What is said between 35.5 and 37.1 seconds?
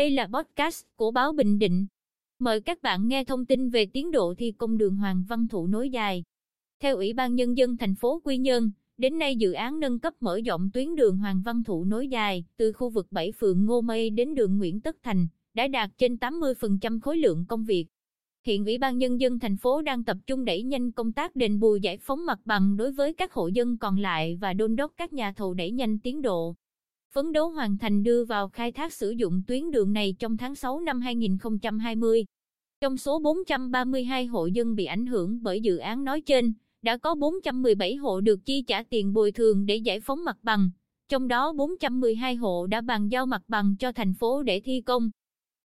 dự án nói trên, đã